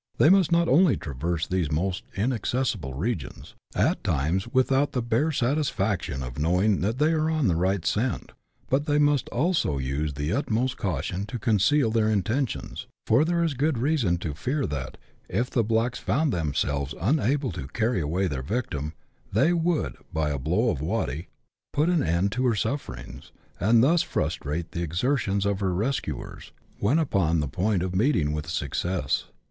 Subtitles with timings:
[0.17, 5.31] They must not only traverse these almost inac cessible regions, at times without the bare
[5.31, 8.31] satisfaction of knowing that they are on the right scent,
[8.67, 13.53] but they must also use the utmost caution to conceal their intentions; for there is
[13.53, 14.97] good reason to fear that,
[15.29, 18.93] if the blacks found themselves unable to carry away their victim,
[19.31, 21.27] they would, by a blow of a waddie,
[21.73, 21.93] put 140 BUSH LIFE IN AUSTRALIA.
[21.93, 21.93] [chap.
[21.93, 21.93] xii.
[21.93, 27.39] an end to her sufferings, and thus frustrate the exertions of her rescuers, when upon
[27.39, 29.25] the point of meeting with success.